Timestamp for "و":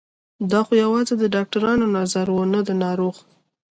2.31-2.37